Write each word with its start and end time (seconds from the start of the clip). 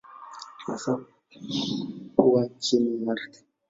Hasa 0.65 0.99
huwa 2.17 2.49
chini 2.59 3.05
ya 3.05 3.11
ardhi. 3.11 3.39